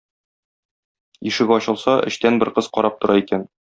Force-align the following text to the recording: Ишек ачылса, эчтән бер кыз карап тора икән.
Ишек 1.33 1.55
ачылса, 1.59 1.97
эчтән 2.11 2.45
бер 2.45 2.55
кыз 2.59 2.75
карап 2.79 3.03
тора 3.05 3.25
икән. 3.27 3.51